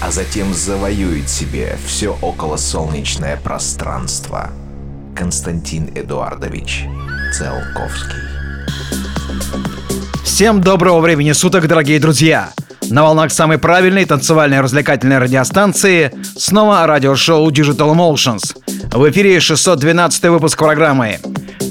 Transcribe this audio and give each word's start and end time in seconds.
а 0.00 0.10
затем 0.10 0.52
завоюет 0.52 1.28
себе 1.28 1.78
все 1.86 2.16
околосолнечное 2.20 3.36
пространство. 3.36 4.50
Константин 5.14 5.90
Эдуардович 5.94 6.84
Циолковский. 7.32 8.20
Всем 10.22 10.60
доброго 10.60 11.00
времени 11.00 11.32
суток, 11.32 11.66
дорогие 11.66 11.98
друзья! 11.98 12.52
На 12.90 13.02
волнах 13.02 13.32
самой 13.32 13.58
правильной 13.58 14.04
танцевальной 14.04 14.60
развлекательной 14.60 15.18
радиостанции 15.18 16.12
снова 16.36 16.86
радиошоу 16.86 17.50
Digital 17.50 17.94
Emotions. 17.94 18.56
В 18.92 19.10
эфире 19.10 19.40
612 19.40 20.24
выпуск 20.24 20.58
программы. 20.58 21.18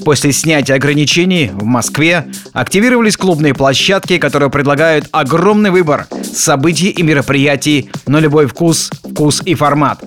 После 0.06 0.32
снятия 0.32 0.76
ограничений 0.76 1.50
в 1.52 1.64
Москве 1.64 2.28
активировались 2.54 3.18
клубные 3.18 3.56
площадки, 3.56 4.20
которые 4.20 4.52
предлагают 4.52 5.08
огромный 5.12 5.72
выбор 5.72 6.06
событий 6.32 6.90
и 6.90 7.02
мероприятий 7.02 7.90
на 8.06 8.20
любой 8.20 8.46
вкус, 8.46 8.92
вкус 9.12 9.42
и 9.44 9.56
формат. 9.56 10.04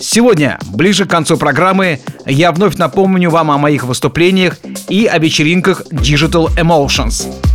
Сегодня, 0.00 0.58
ближе 0.72 1.04
к 1.04 1.10
концу 1.10 1.36
программы, 1.36 2.00
я 2.24 2.52
вновь 2.52 2.76
напомню 2.76 3.28
вам 3.28 3.50
о 3.50 3.58
моих 3.58 3.84
выступлениях 3.84 4.56
и 4.88 5.04
о 5.04 5.18
вечеринках 5.18 5.82
Digital 5.90 6.48
Emotions. 6.56 7.53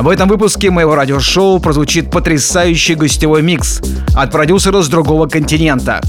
В 0.00 0.08
этом 0.08 0.30
выпуске 0.30 0.70
моего 0.70 0.94
радиошоу 0.94 1.60
прозвучит 1.60 2.10
потрясающий 2.10 2.94
гостевой 2.94 3.42
микс 3.42 3.82
от 4.16 4.30
продюсера 4.30 4.80
с 4.80 4.88
другого 4.88 5.26
континента. 5.26 6.00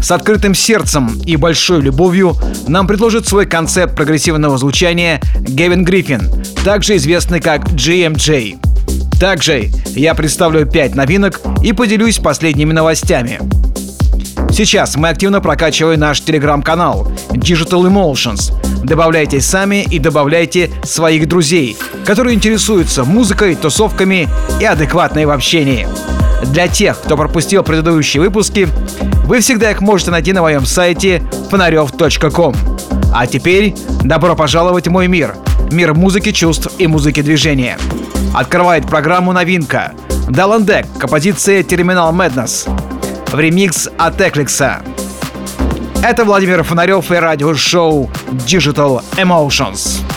С 0.00 0.12
открытым 0.12 0.54
сердцем 0.54 1.20
и 1.26 1.34
большой 1.34 1.80
любовью 1.80 2.36
нам 2.68 2.86
предложит 2.86 3.26
свой 3.26 3.46
концепт 3.46 3.96
прогрессивного 3.96 4.56
звучания 4.56 5.20
Гевин 5.40 5.84
Гриффин, 5.84 6.30
также 6.64 6.94
известный 6.94 7.40
как 7.40 7.64
GMJ. 7.70 9.18
Также 9.18 9.70
я 9.96 10.14
представлю 10.14 10.64
5 10.64 10.94
новинок 10.94 11.40
и 11.60 11.72
поделюсь 11.72 12.18
последними 12.18 12.72
новостями. 12.72 13.40
Сейчас 14.54 14.94
мы 14.94 15.08
активно 15.08 15.40
прокачиваем 15.40 15.98
наш 15.98 16.20
телеграм-канал 16.20 17.10
Digital 17.30 17.90
Emotions. 17.90 18.52
Добавляйте 18.84 19.40
сами 19.40 19.82
и 19.82 19.98
добавляйте 19.98 20.70
своих 20.84 21.26
друзей, 21.26 21.76
которые 22.06 22.36
интересуются 22.36 23.02
музыкой, 23.02 23.56
тусовками 23.56 24.28
и 24.60 24.64
адекватной 24.64 25.24
в 25.24 25.30
общении. 25.30 25.88
Для 26.44 26.68
тех, 26.68 27.00
кто 27.00 27.16
пропустил 27.16 27.64
предыдущие 27.64 28.20
выпуски, 28.20 28.68
вы 29.24 29.40
всегда 29.40 29.72
их 29.72 29.80
можете 29.80 30.12
найти 30.12 30.32
на 30.32 30.42
моем 30.42 30.66
сайте 30.66 31.20
фонарев.ком. 31.50 32.54
А 33.12 33.26
теперь 33.26 33.74
добро 34.04 34.36
пожаловать 34.36 34.86
в 34.86 34.92
мой 34.92 35.08
мир. 35.08 35.34
Мир 35.72 35.94
музыки, 35.94 36.30
чувств 36.30 36.70
и 36.78 36.86
музыки 36.86 37.22
движения. 37.22 37.76
Открывает 38.32 38.86
программу 38.86 39.32
новинка. 39.32 39.94
Даландек, 40.28 40.86
композиция 41.00 41.64
Terminal 41.64 42.12
Madness 42.12 42.68
в 43.34 43.40
ремикс 43.40 43.88
от 43.98 44.20
Экликса. 44.20 44.82
Это 46.02 46.24
Владимир 46.24 46.62
Фонарев 46.62 47.10
и 47.10 47.16
радиошоу 47.16 48.08
Digital 48.46 49.02
Emotions. 49.16 50.13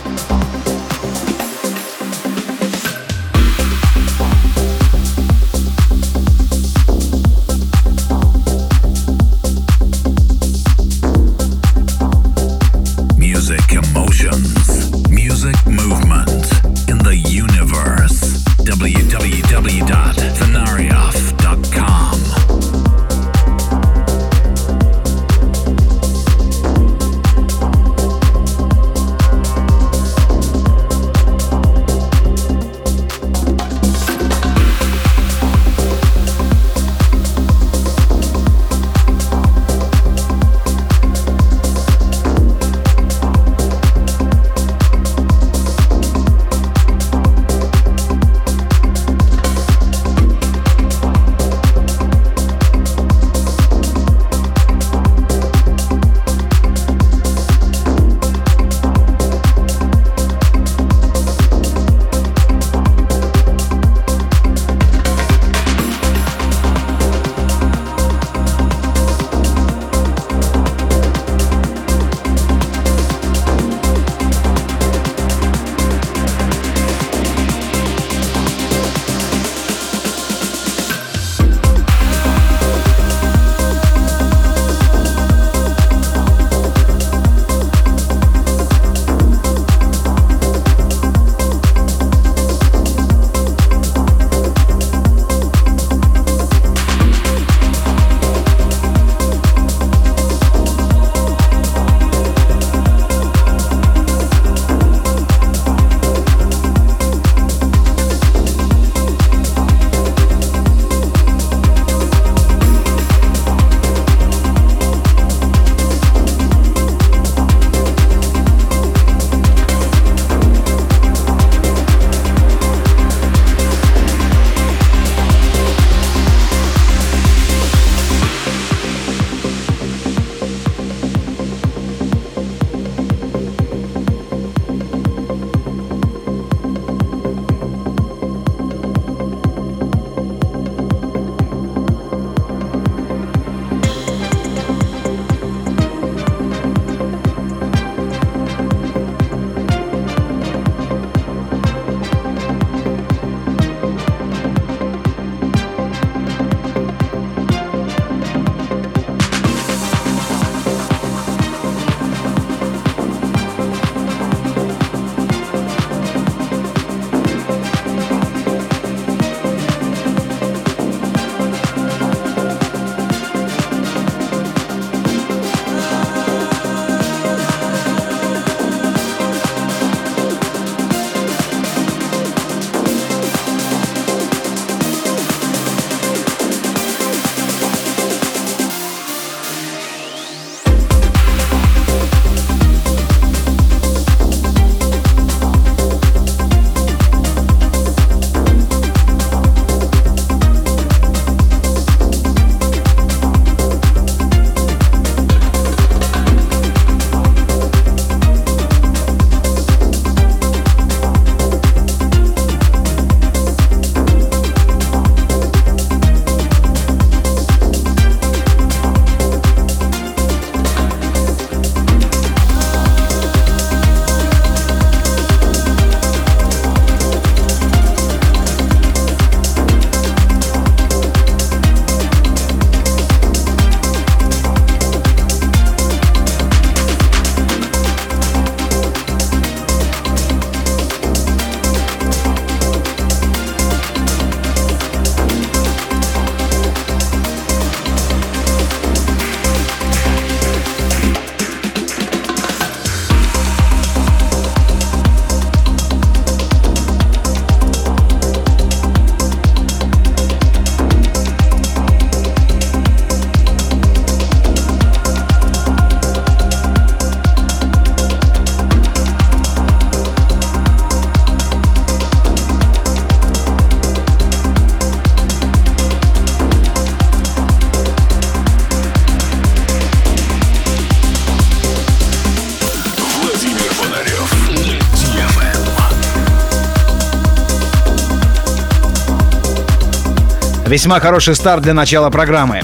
Весьма 290.68 291.00
хороший 291.00 291.34
старт 291.34 291.64
для 291.64 291.74
начала 291.74 292.10
программы. 292.10 292.60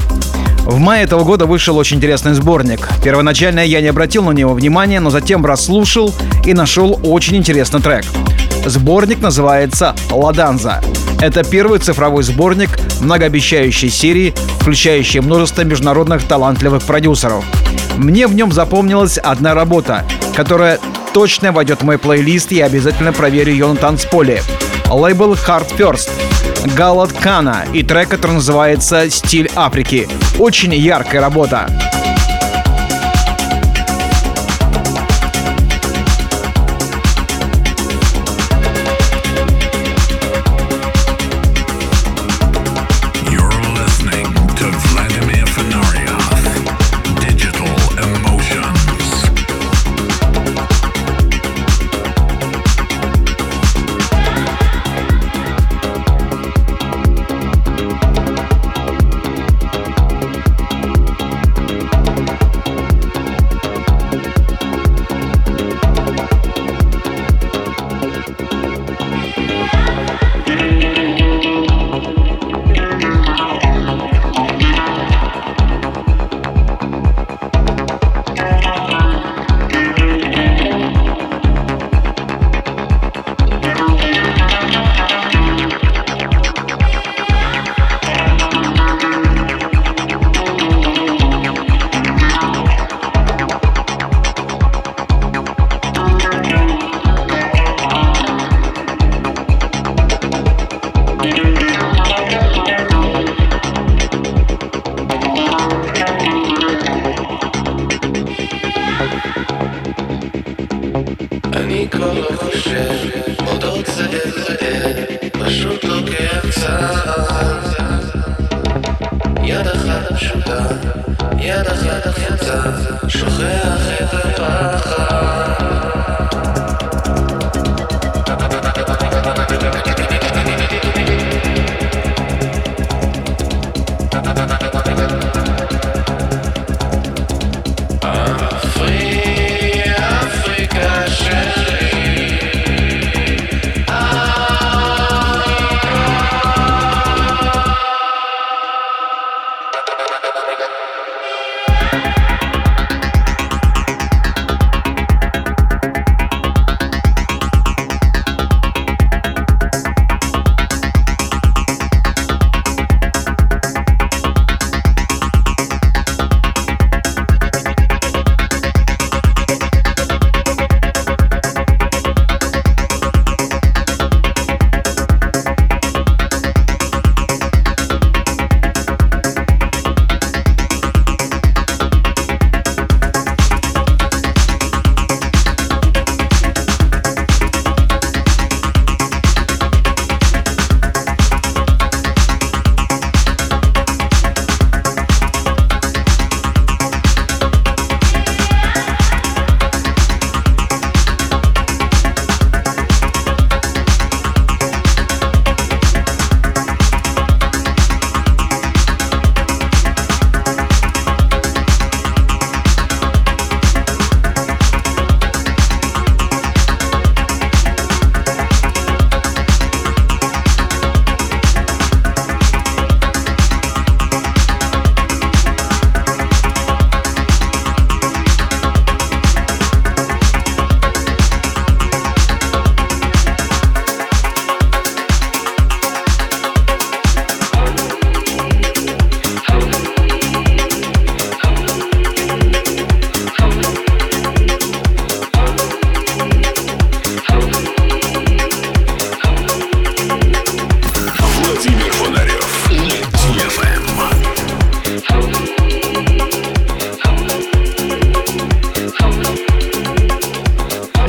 В 0.66 0.78
мае 0.78 1.06
этого 1.06 1.24
года 1.24 1.46
вышел 1.46 1.78
очень 1.78 1.98
интересный 1.98 2.34
сборник. 2.34 2.90
Первоначально 3.02 3.62
я 3.62 3.80
не 3.80 3.88
обратил 3.88 4.26
на 4.26 4.32
него 4.32 4.54
внимания, 4.54 5.00
но 5.00 5.10
затем 5.10 5.46
расслушал 5.46 6.14
и 6.46 6.54
нашел 6.54 7.00
очень 7.02 7.38
интересный 7.38 7.80
трек. 7.80 8.04
Сборник 8.66 9.22
называется 9.22 9.96
«Ладанза». 10.12 10.82
Это 11.22 11.46
первый 11.46 11.80
цифровой 11.80 12.24
сборник 12.24 12.72
многообещающей 13.00 13.90
серии, 13.90 14.34
включающий 14.60 15.22
множество 15.22 15.62
международных 15.62 16.24
талантливых 16.24 16.84
продюсеров. 16.84 17.46
Мне 17.96 18.28
в 18.28 18.36
нем 18.36 18.52
запомнилась 18.52 19.18
одна 19.18 19.54
работа, 19.54 20.04
которая 20.36 20.78
точно 21.14 21.54
войдет 21.54 21.80
в 21.80 21.86
мой 21.86 21.98
плейлист 21.98 22.52
и 22.52 22.60
обязательно 22.60 23.14
проверю 23.14 23.54
ее 23.54 23.68
на 23.68 23.78
танцполе. 23.78 24.42
Лейбл 24.90 25.36
Hard 25.36 25.78
First– 25.78 26.10
Галат 26.66 27.12
Кана 27.12 27.66
и 27.74 27.84
трек, 27.84 28.10
который 28.10 28.34
называется 28.34 29.10
«Стиль 29.10 29.52
Африки». 29.56 30.08
Очень 30.40 30.74
яркая 30.74 31.22
работа. 31.22 31.70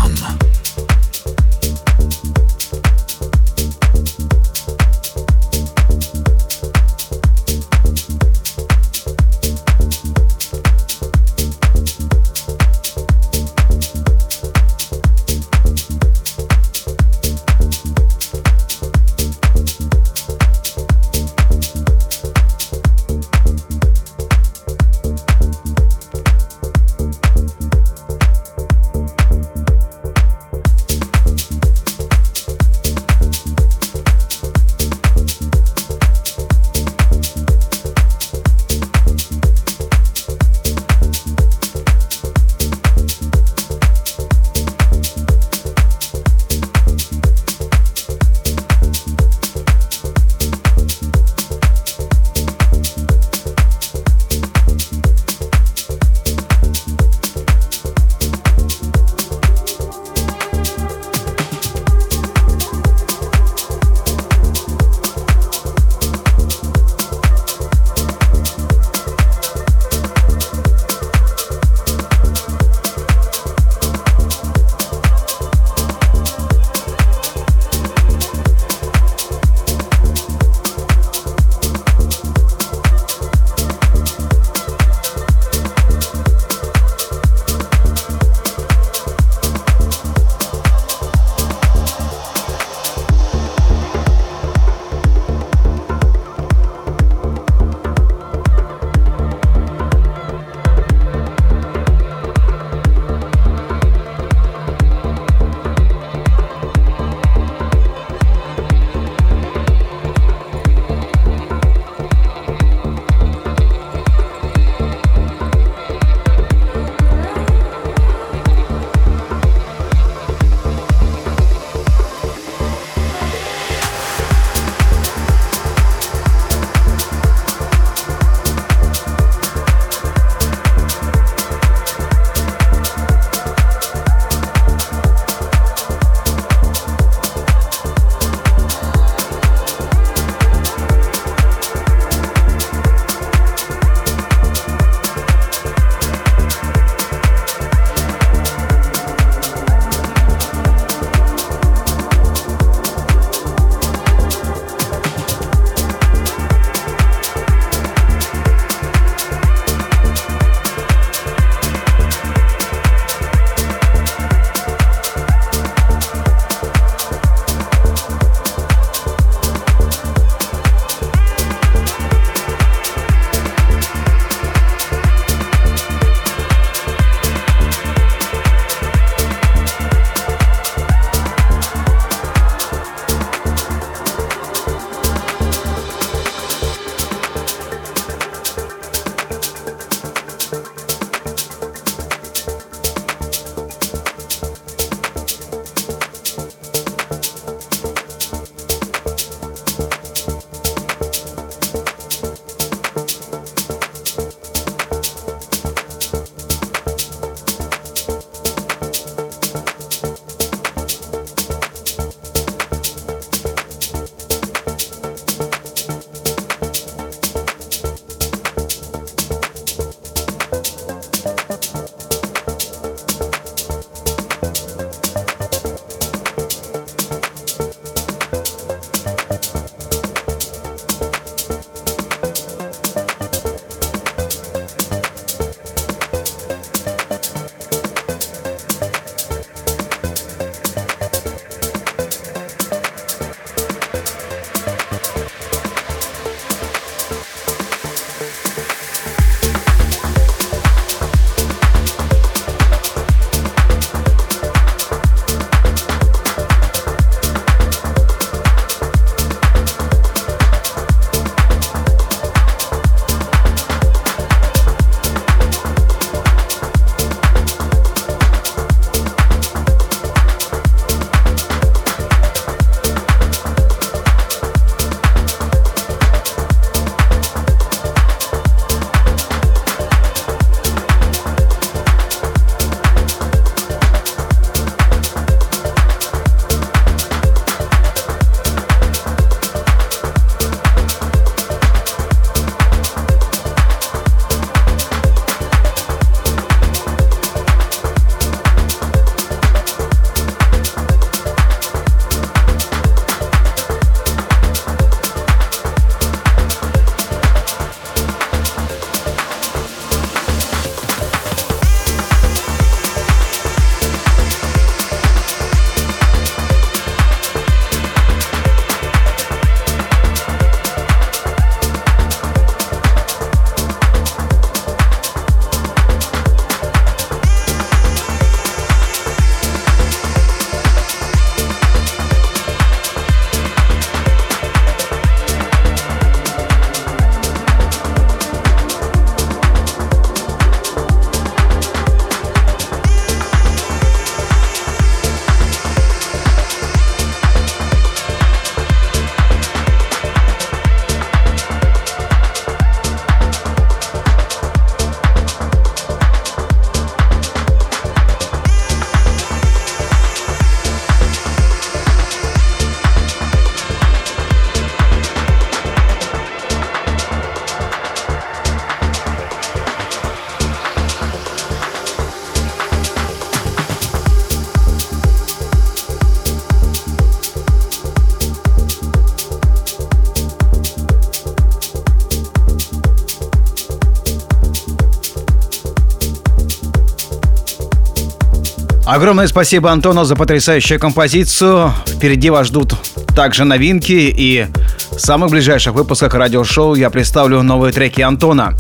Огромное 389.00 389.28
спасибо 389.28 389.72
Антону 389.72 390.04
за 390.04 390.18
потрясающую 390.18 390.78
композицию. 390.78 391.72
Впереди 391.88 392.30
вас 392.30 392.48
ждут 392.48 392.74
также 393.16 393.46
новинки 393.46 393.94
и 393.94 394.46
в 394.92 395.00
самых 395.00 395.32
ближайших 395.32 395.72
выпусках 395.72 396.14
радиошоу 396.16 396.76
я 396.76 396.90
представлю 396.90 397.42
новые 397.42 397.72
треки 397.72 398.02
Антона. 398.02 398.56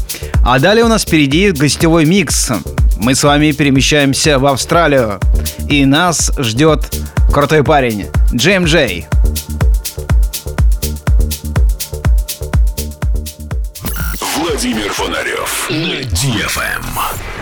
А 0.45 0.58
далее 0.60 0.86
у 0.86 0.88
нас 0.88 1.04
впереди 1.04 1.52
гостевой 1.52 2.06
микс. 2.06 2.54
Мы 2.95 3.15
с 3.15 3.23
вами 3.25 3.52
перемещаемся 3.52 4.39
в 4.39 4.45
Австралию. 4.45 5.19
И 5.67 5.84
нас 5.86 6.32
ждет 6.38 6.89
крутой 7.34 7.65
парень 7.65 8.06
Джейм 8.34 8.63
Джей. 8.63 9.08
Владимир 14.38 14.89
Фонарев 14.93 15.69
на 15.69 15.99
DFM. 15.99 17.38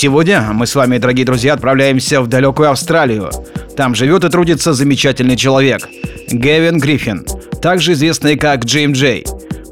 Сегодня 0.00 0.52
мы 0.52 0.68
с 0.68 0.76
вами, 0.76 0.98
дорогие 0.98 1.26
друзья, 1.26 1.54
отправляемся 1.54 2.20
в 2.20 2.28
далекую 2.28 2.70
Австралию. 2.70 3.32
Там 3.76 3.96
живет 3.96 4.22
и 4.22 4.28
трудится 4.28 4.72
замечательный 4.72 5.34
человек– 5.34 5.88
Гевин 6.28 6.78
Гриффин, 6.78 7.26
также 7.60 7.94
известный 7.94 8.36
как 8.36 8.64
Джейм 8.64 8.92
Джей. 8.92 9.26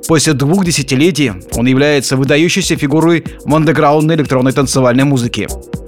После 0.09 0.33
двух 0.33 0.65
десятилетий 0.65 1.31
он 1.55 1.67
является 1.67 2.17
выдающейся 2.17 2.75
фигурой 2.75 3.25
в 3.45 3.55
андеграундной 3.55 4.17
электронной 4.17 4.51
танцевальной 4.51 5.05
музыки. 5.05 5.47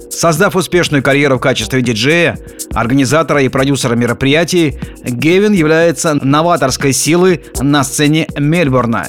Создав 0.09 0.55
успешную 0.55 1.03
карьеру 1.03 1.37
в 1.37 1.41
качестве 1.41 1.81
диджея, 1.81 2.39
организатора 2.73 3.43
и 3.43 3.49
продюсера 3.49 3.95
мероприятий, 3.95 4.79
Гевин 5.03 5.51
является 5.51 6.13
новаторской 6.13 6.93
силой 6.93 7.41
на 7.59 7.83
сцене 7.83 8.29
Мельбурна 8.37 9.07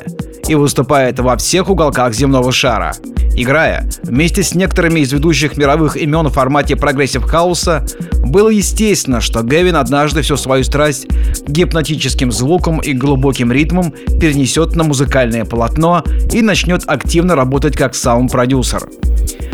и 0.51 0.55
выступает 0.55 1.19
во 1.21 1.37
всех 1.37 1.71
уголках 1.71 2.13
земного 2.13 2.53
шара– 2.53 2.93
Играя 3.35 3.89
вместе 4.03 4.43
с 4.43 4.55
некоторыми 4.55 5.01
из 5.01 5.13
ведущих 5.13 5.57
мировых 5.57 5.97
имен 5.97 6.27
в 6.27 6.33
формате 6.33 6.77
прогрессив 6.77 7.23
хауса, 7.23 7.87
было 8.25 8.49
естественно, 8.49 9.21
что 9.21 9.43
Гэвин 9.43 9.77
однажды 9.77 10.23
всю 10.23 10.37
свою 10.37 10.65
страсть 10.65 11.07
гипнотическим 11.47 12.33
звукам 12.33 12.81
и 12.81 12.93
глубоким 12.93 13.53
ритмам 13.53 13.93
перенесет 14.21 14.75
на 14.75 14.85
музыкальное 14.85 15.45
полотно 15.45 16.05
и 16.33 16.43
начнет 16.43 16.83
активно 16.87 17.35
работать 17.35 17.77
как 17.77 17.95
саунд-продюсер. 17.95 18.89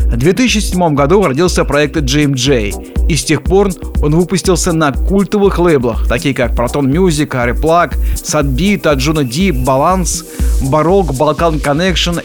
В 0.06 0.16
2007 0.16 0.94
году 0.94 1.22
родился 1.22 1.64
проект 1.64 1.96
Джей, 1.98 2.74
и 3.08 3.16
с 3.16 3.24
тех 3.24 3.42
пор 3.42 3.70
он 4.02 4.14
выпустился 4.14 4.72
на 4.72 4.92
культовых 4.92 5.58
лейблах, 5.58 6.08
такие 6.08 6.34
как 6.34 6.52
Proton 6.52 6.86
Music, 6.86 7.28
Replug, 7.28 7.94
Sudbeat, 8.14 8.82
Anjunadeep, 8.82 9.64
Balance, 9.64 10.24
Baroque, 10.62 11.10
Balkan 11.10 11.60
Connection 11.60 12.22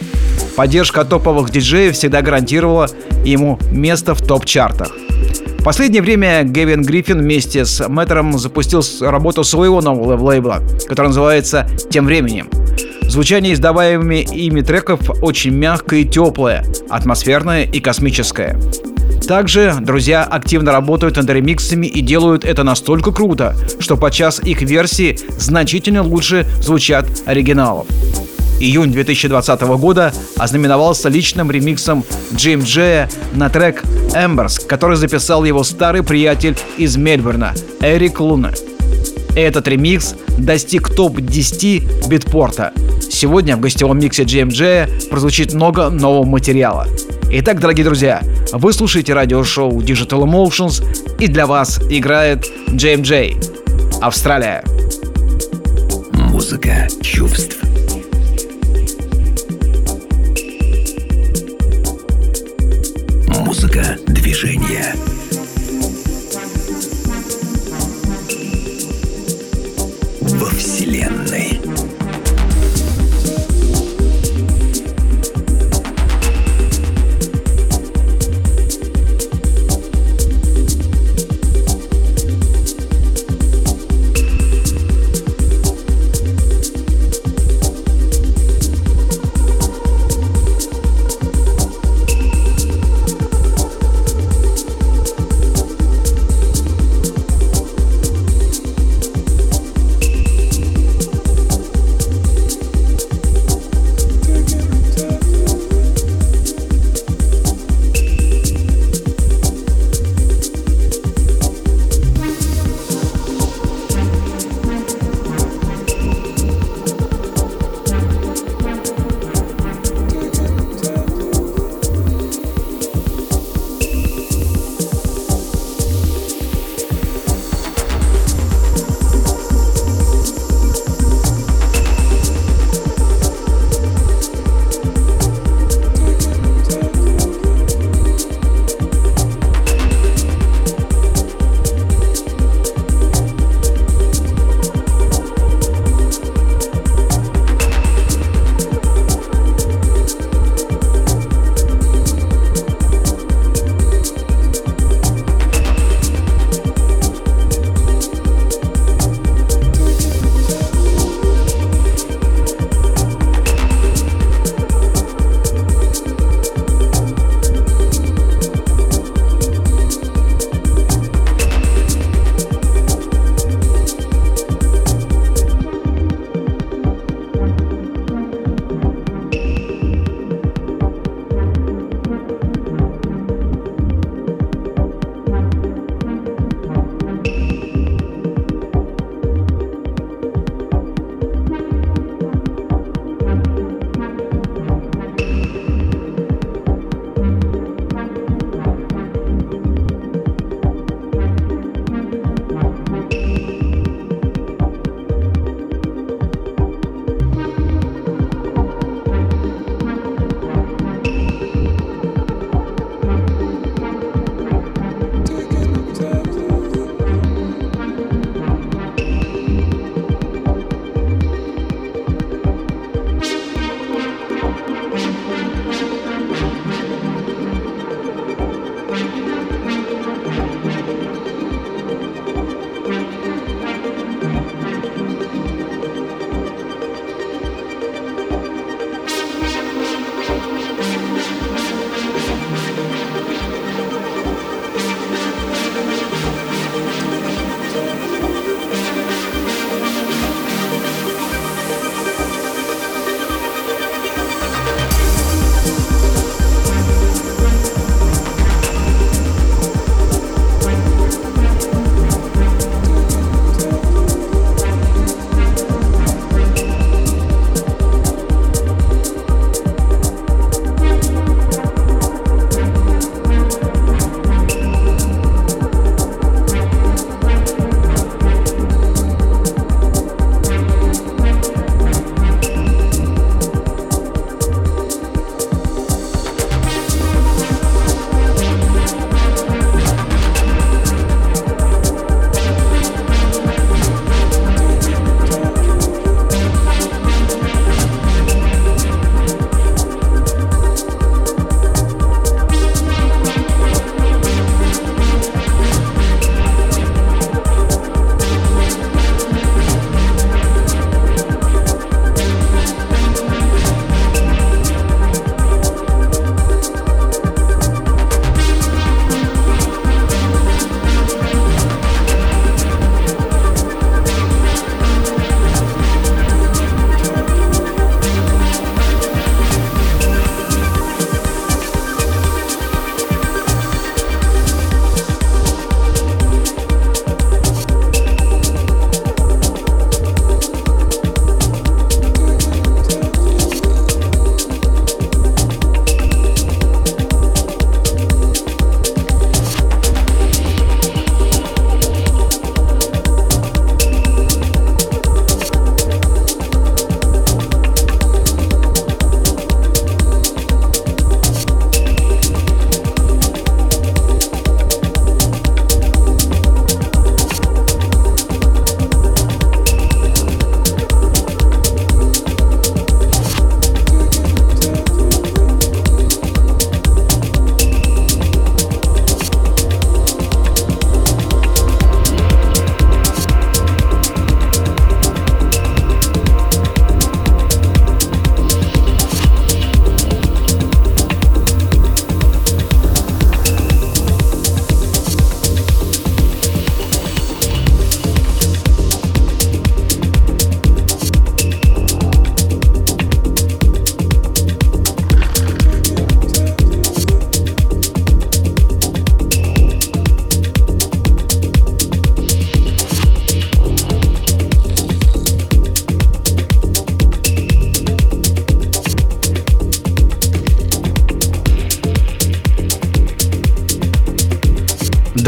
Поддержка 0.56 1.04
топовых 1.04 1.50
диджеев 1.50 1.94
всегда 1.94 2.20
гарантировала 2.20 2.88
ему 3.24 3.58
место 3.70 4.14
в 4.14 4.20
топ-чартах. 4.20 4.92
В 5.58 5.64
последнее 5.64 6.02
время 6.02 6.42
Гевин 6.42 6.82
Гриффин 6.82 7.20
вместе 7.20 7.64
с 7.64 7.88
Мэттером 7.88 8.38
запустил 8.38 8.82
работу 9.00 9.44
своего 9.44 9.80
нового 9.80 10.22
лейбла, 10.22 10.62
который 10.86 11.06
называется 11.08 11.66
«Тем 11.90 12.04
временем». 12.04 12.50
Звучание 13.12 13.52
издаваемыми 13.52 14.22
ими 14.22 14.62
треков 14.62 15.00
очень 15.20 15.50
мягкое 15.50 16.00
и 16.00 16.04
теплое, 16.06 16.64
атмосферное 16.88 17.64
и 17.64 17.78
космическое. 17.78 18.58
Также 19.28 19.76
друзья 19.82 20.24
активно 20.24 20.72
работают 20.72 21.16
над 21.16 21.28
ремиксами 21.28 21.86
и 21.86 22.00
делают 22.00 22.46
это 22.46 22.64
настолько 22.64 23.12
круто, 23.12 23.54
что 23.80 23.98
подчас 23.98 24.40
их 24.42 24.62
версии 24.62 25.18
значительно 25.36 26.02
лучше 26.02 26.46
звучат 26.62 27.04
оригиналов. 27.26 27.86
Июнь 28.58 28.92
2020 28.92 29.60
года 29.60 30.14
ознаменовался 30.38 31.10
личным 31.10 31.50
ремиксом 31.50 32.04
Джим 32.34 32.62
Джея 32.62 33.10
на 33.34 33.50
трек 33.50 33.82
«Embers», 34.14 34.66
который 34.66 34.96
записал 34.96 35.44
его 35.44 35.64
старый 35.64 36.02
приятель 36.02 36.56
из 36.78 36.96
Мельбурна 36.96 37.52
Эрик 37.82 38.20
Луна. 38.20 38.52
Этот 39.34 39.66
ремикс 39.68 40.14
достиг 40.36 40.90
топ-10 40.94 42.08
битпорта. 42.08 42.72
Сегодня 43.00 43.56
в 43.56 43.60
гостевом 43.60 43.98
миксе 43.98 44.24
GMJ 44.24 45.08
прозвучит 45.08 45.54
много 45.54 45.88
нового 45.88 46.24
материала. 46.24 46.86
Итак, 47.30 47.60
дорогие 47.60 47.84
друзья, 47.84 48.22
вы 48.52 48.72
слушаете 48.74 49.14
радиошоу 49.14 49.80
Digital 49.80 50.24
Emotions 50.24 50.84
и 51.18 51.28
для 51.28 51.46
вас 51.46 51.80
играет 51.88 52.46
GMJ. 52.68 54.00
Австралия. 54.02 54.62
Музыка 56.12 56.88
чувств. 57.00 57.61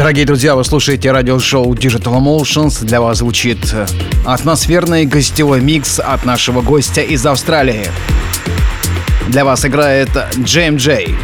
Дорогие 0.05 0.27
друзья, 0.27 0.55
вы 0.55 0.63
слушаете 0.63 1.11
радиошоу 1.11 1.73
Digital 1.73 2.21
Emotions. 2.21 2.85
Для 2.85 3.01
вас 3.01 3.17
звучит 3.17 3.73
э, 3.73 3.87
атмосферный 4.23 5.07
гостевой 5.07 5.61
микс 5.61 5.99
от 5.99 6.25
нашего 6.25 6.61
гостя 6.61 7.01
из 7.01 7.25
Австралии. 7.25 7.87
Для 9.27 9.43
вас 9.43 9.65
играет 9.65 10.09
Джейм 10.37 10.75
Джей. 10.75 11.15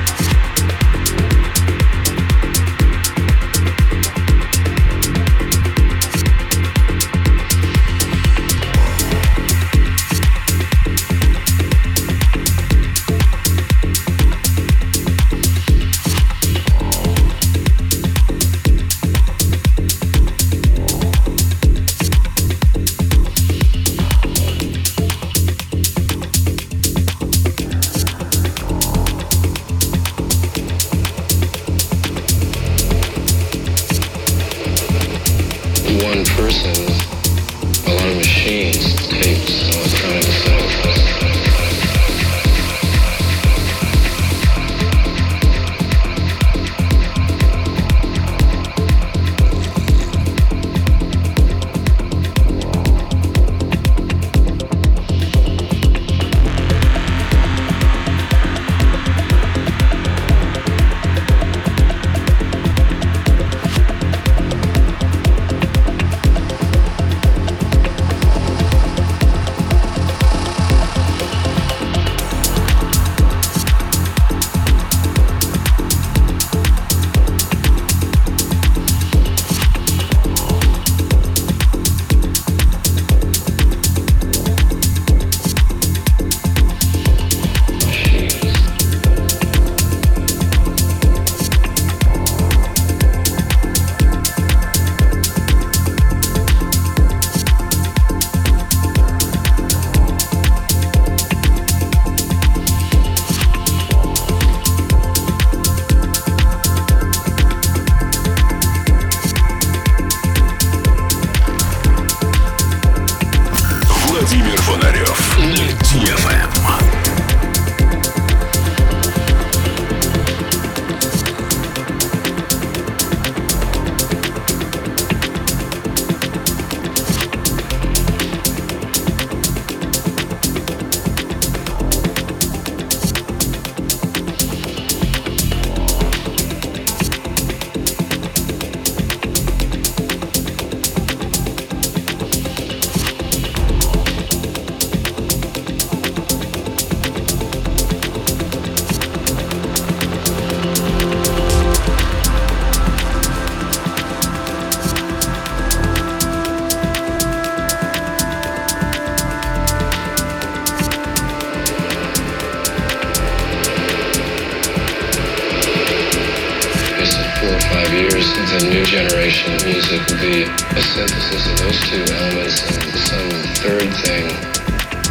is 168.41 168.63
a 168.63 168.69
new 168.69 168.83
generation 168.85 169.53
of 169.53 169.65
music 169.65 170.01
would 170.09 170.19
be 170.19 170.43
a 170.43 170.81
synthesis 170.81 171.45
of 171.45 171.57
those 171.61 171.79
two 171.89 172.01
elements 172.09 172.65
and 172.65 172.89
some 172.97 173.29
third 173.61 173.89
thing 174.01 174.25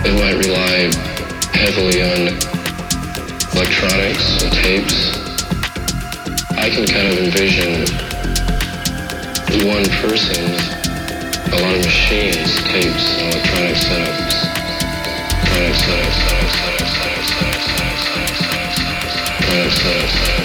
that 0.03 0.15
might 0.19 0.35
rely 0.43 0.91
heavily 1.55 2.03
on 2.03 2.35
electronics 3.55 4.43
and 4.43 4.51
tapes. 4.51 5.15
I 6.59 6.71
can 6.75 6.87
kind 6.91 7.07
of 7.07 7.19
envision 7.23 7.87
one 9.63 9.87
person 10.03 10.43
a 11.55 11.59
lot 11.63 11.75
of 11.77 11.83
machines, 11.87 12.59
tapes, 12.67 13.15
electronic 13.23 13.79
setups. 13.79 14.43
Electronic 15.55 16.15
setups, 16.19 16.51
setups, 16.51 16.55
setups, 16.59 16.91
setups, 16.91 17.31
setups, 17.31 17.71
setups, 17.71 18.07
setups, 18.11 18.41
setups, 18.41 19.15
setups, 19.47 19.79
setups, 19.79 20.40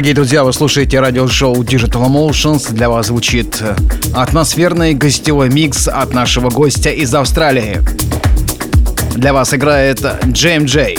Дорогие 0.00 0.14
друзья, 0.14 0.44
вы 0.44 0.54
слушаете 0.54 0.98
радиошоу 0.98 1.62
Digital 1.62 2.06
Emotions. 2.08 2.72
Для 2.72 2.88
вас 2.88 3.08
звучит 3.08 3.62
атмосферный 4.14 4.94
гостевой 4.94 5.50
микс 5.50 5.88
от 5.88 6.14
нашего 6.14 6.48
гостя 6.48 6.88
из 6.88 7.14
Австралии. 7.14 7.82
Для 9.14 9.34
вас 9.34 9.52
играет 9.52 10.02
Джейм 10.24 10.64
Джей. 10.64 10.96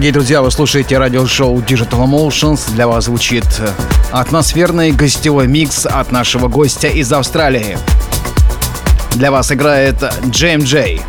Дорогие 0.00 0.14
друзья, 0.14 0.40
вы 0.40 0.50
слушаете 0.50 0.96
радиошоу 0.96 1.58
Digital 1.58 2.06
Emotions. 2.06 2.72
Для 2.72 2.88
вас 2.88 3.04
звучит 3.04 3.44
атмосферный 4.10 4.92
гостевой 4.92 5.46
микс 5.46 5.84
от 5.84 6.10
нашего 6.10 6.48
гостя 6.48 6.88
из 6.88 7.12
Австралии. 7.12 7.76
Для 9.10 9.30
вас 9.30 9.52
играет 9.52 10.02
Джейм 10.30 10.62
Джей. 10.62 11.02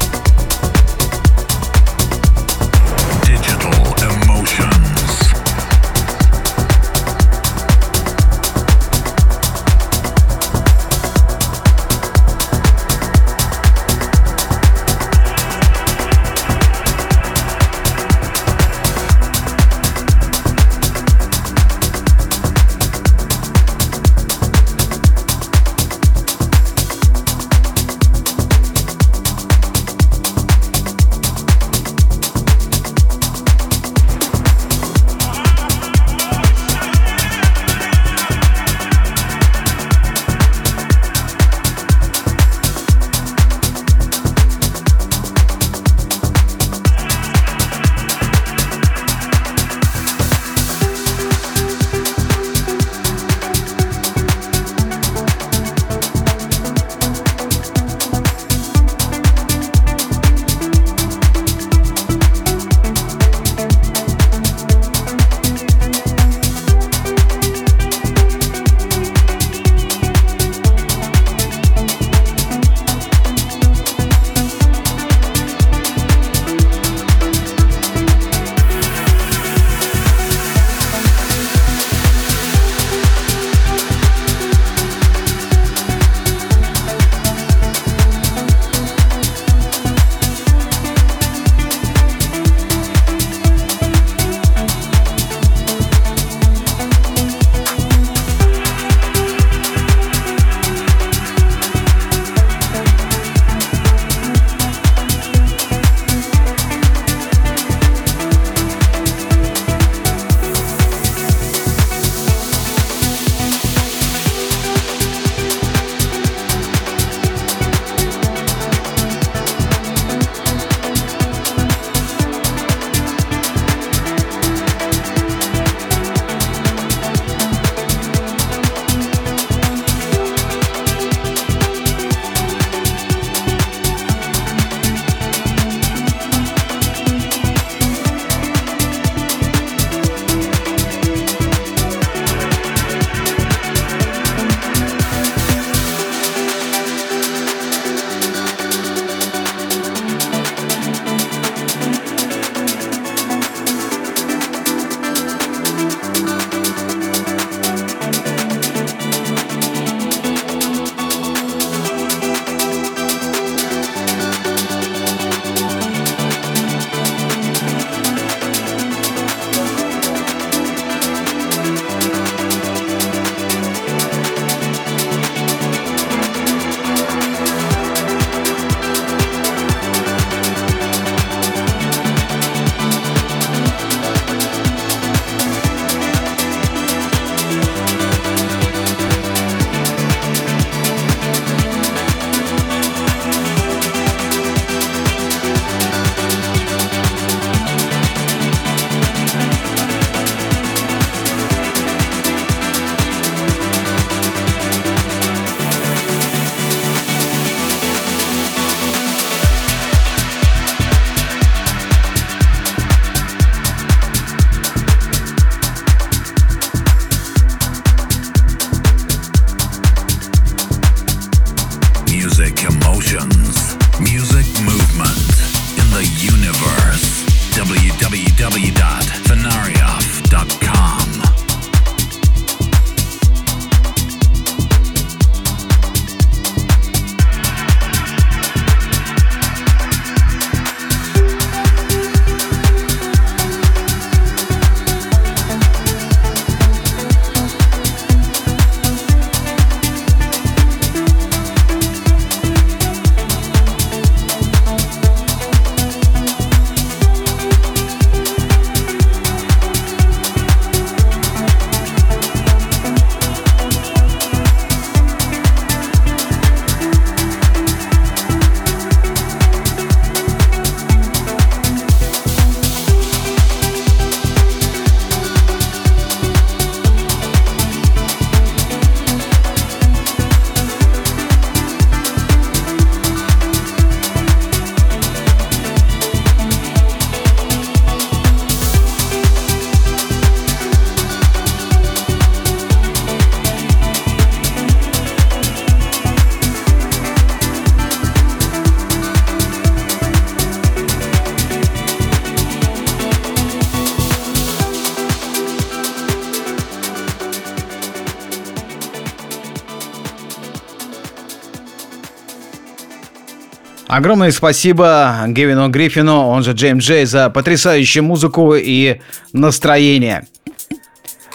Огромное 313.92 314.32
спасибо 314.32 315.18
Гевину 315.28 315.68
Гриффину, 315.68 316.26
он 316.28 316.44
же 316.44 316.54
Джейм 316.54 316.78
Джей, 316.78 317.04
за 317.04 317.30
потрясающую 317.30 318.02
музыку 318.02 318.56
и 318.56 319.02
настроение. 319.34 320.28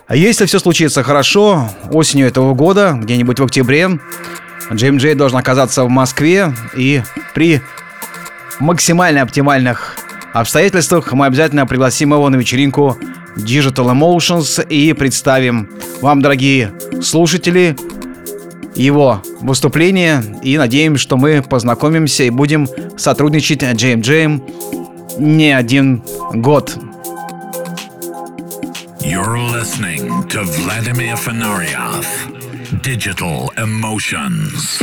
Если 0.09 0.47
все 0.47 0.59
случится 0.59 1.03
хорошо, 1.03 1.69
осенью 1.91 2.27
этого 2.27 2.55
года, 2.55 2.99
где-нибудь 2.99 3.41
в 3.41 3.45
октябре, 3.45 4.01
Джейм 4.73 4.97
Джей 4.97 5.15
должен 5.15 5.37
оказаться 5.37 5.85
в 5.85 5.91
Москве 5.91 6.55
и 6.75 7.03
при 7.35 7.61
максимально 8.59 9.21
оптимальных 9.21 9.95
обстоятельствах 10.33 11.13
мы 11.13 11.27
обязательно 11.27 11.67
пригласим 11.67 12.15
его 12.15 12.27
на 12.31 12.37
вечеринку 12.37 12.97
Digital 13.37 13.93
Emotions 13.93 14.67
и 14.67 14.95
представим 14.95 15.69
вам, 16.01 16.23
дорогие 16.23 16.73
слушатели, 17.03 17.77
его 18.77 19.23
выступление 19.41 20.23
и 20.43 20.57
надеемся, 20.59 21.03
что 21.03 21.17
мы 21.17 21.43
познакомимся 21.43 22.25
и 22.25 22.31
будем 22.31 22.69
сотрудничать 22.97 23.63
с 23.63 23.73
Джейм 23.75 24.01
Джейм 24.01 24.43
не 25.19 25.53
один 25.53 26.03
год. 26.35 26.77
You're 29.01 29.39
listening 29.39 30.29
to 30.29 30.43
Vladimir 30.45 31.17
Fenarioff, 31.17 32.07
Digital 32.83 33.51
Emotions. 33.57 34.83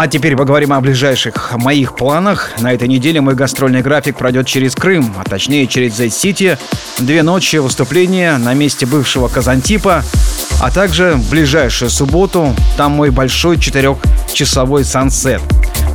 А 0.00 0.06
теперь 0.06 0.36
поговорим 0.36 0.72
о 0.72 0.80
ближайших 0.80 1.54
моих 1.56 1.96
планах. 1.96 2.52
На 2.60 2.72
этой 2.72 2.86
неделе 2.86 3.20
мой 3.20 3.34
гастрольный 3.34 3.82
график 3.82 4.16
пройдет 4.16 4.46
через 4.46 4.76
Крым, 4.76 5.12
а 5.18 5.28
точнее 5.28 5.66
через 5.66 5.96
Z-City. 5.96 6.56
Две 6.98 7.24
ночи 7.24 7.56
выступления 7.56 8.38
на 8.38 8.54
месте 8.54 8.86
бывшего 8.86 9.26
Казантипа, 9.26 10.04
а 10.62 10.70
также 10.70 11.14
в 11.14 11.28
ближайшую 11.30 11.90
субботу 11.90 12.54
там 12.76 12.92
мой 12.92 13.10
большой 13.10 13.58
четырехчасовой 13.58 14.84
сансет. 14.84 15.42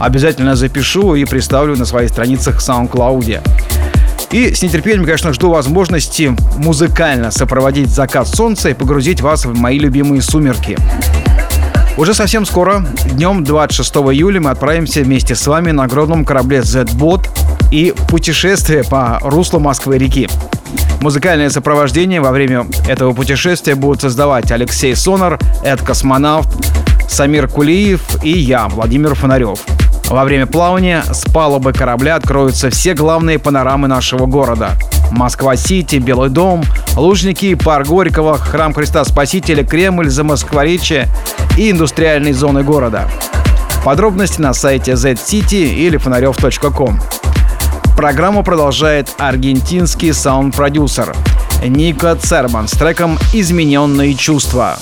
Обязательно 0.02 0.58
запишу 0.58 1.16
и 1.16 1.24
представлю 1.24 1.78
на 1.78 1.86
своих 1.86 2.10
страницах 2.10 2.60
в 2.60 2.70
SoundCloud. 2.70 3.40
И 4.32 4.54
с 4.54 4.62
нетерпением, 4.62 5.06
конечно, 5.06 5.32
жду 5.32 5.50
возможности 5.50 6.36
музыкально 6.58 7.32
сопроводить 7.32 7.88
закат 7.88 8.28
солнца 8.28 8.68
и 8.68 8.74
погрузить 8.74 9.22
вас 9.22 9.46
в 9.46 9.58
мои 9.58 9.80
любимые 9.80 10.22
сумерки. 10.22 10.78
Уже 11.96 12.16
совсем 12.16 12.44
скоро, 12.46 12.84
днем 13.06 13.44
26 13.44 13.96
июля, 13.96 14.42
мы 14.42 14.50
отправимся 14.50 15.02
вместе 15.02 15.36
с 15.36 15.46
вами 15.46 15.70
на 15.70 15.84
огромном 15.84 16.26
корабле 16.26 16.64
Z-Bot 16.64 17.28
и 17.72 17.94
путешествие 18.10 18.84
по 18.84 19.20
руслу 19.22 19.60
Москвы-реки. 19.60 20.28
Музыкальное 21.02 21.52
сопровождение 21.52 22.20
во 22.20 22.32
время 22.32 22.66
этого 22.88 23.14
путешествия 23.14 23.76
будут 23.76 24.02
создавать 24.02 24.52
Алексей 24.52 24.96
Сонар, 24.96 25.38
Эд 25.64 25.82
Космонавт, 25.84 26.50
Самир 27.08 27.48
Кулиев 27.48 28.02
и 28.24 28.32
я, 28.32 28.68
Владимир 28.70 29.14
Фонарев. 29.14 29.60
Во 30.10 30.24
время 30.24 30.46
плавания 30.46 31.04
с 31.12 31.24
палубы 31.32 31.74
корабля 31.74 32.16
откроются 32.16 32.70
все 32.70 32.94
главные 32.94 33.40
панорамы 33.40 33.88
нашего 33.88 34.26
города. 34.26 34.72
Москва-Сити, 35.12 35.98
Белый 35.98 36.30
дом, 36.30 36.64
Лужники, 36.96 37.56
Парк 37.56 37.88
Горького, 37.88 38.38
Храм 38.38 38.74
Христа 38.74 39.04
Спасителя, 39.06 39.64
Кремль, 39.64 40.10
Замоскворечье 40.10 41.08
и 41.58 41.72
индустриальные 41.72 42.34
зоны 42.34 42.64
города. 42.64 43.10
Подробности 43.84 44.40
на 44.40 44.54
сайте 44.54 44.94
zcity 44.94 45.74
или 45.74 45.98
фонарев.ком. 45.98 47.00
Программу 47.96 48.44
продолжает 48.44 49.10
аргентинский 49.18 50.14
саунд-продюсер 50.14 51.14
Ника 51.64 52.16
Церман 52.16 52.68
с 52.68 52.72
треком 52.72 53.18
«Измененные 53.34 54.16
чувства». 54.16 54.78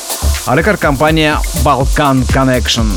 Рекорд-компания 0.48 1.38
«Балкан 1.64 2.22
Connection». 2.22 2.88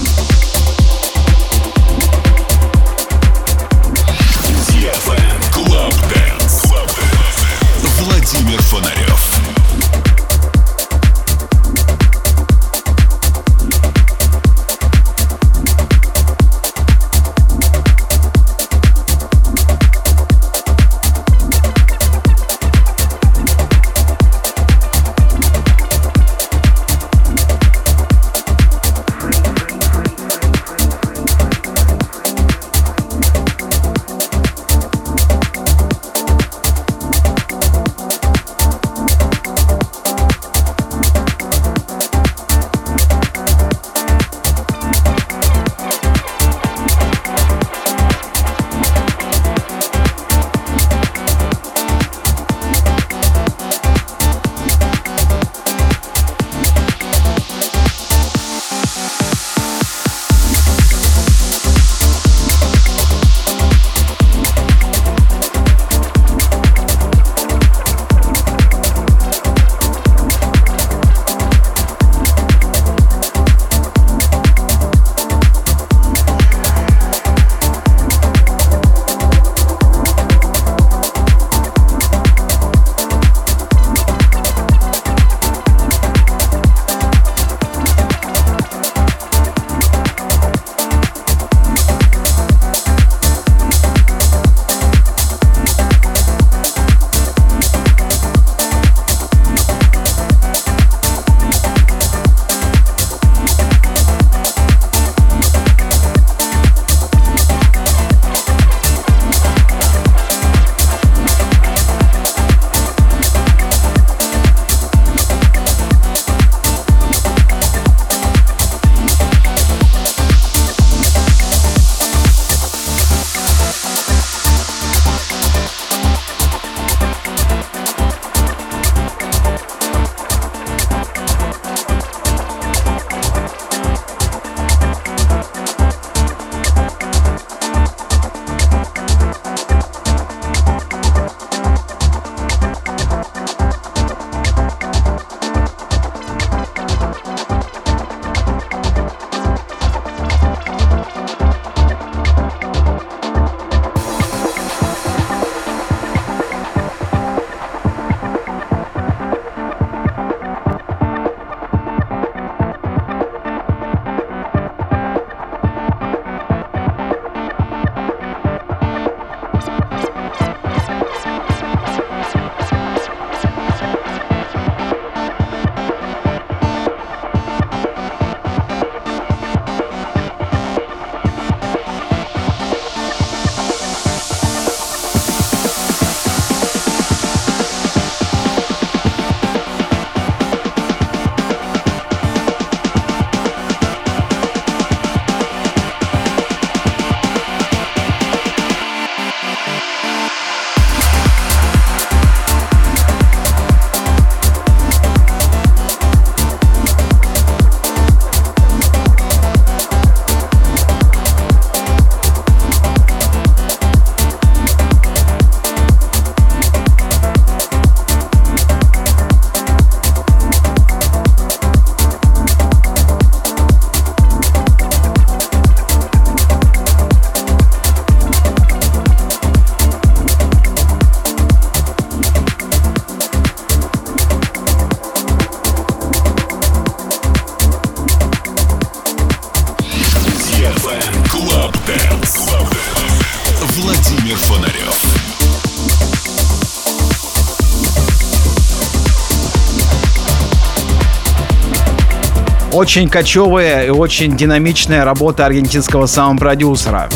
Очень 252.85 253.09
кочевая 253.09 253.87
и 253.87 253.89
очень 253.89 254.37
динамичная 254.37 255.07
работа 255.07 255.47
аргентинского 255.47 256.05
саунд-продюсера. 256.05 257.09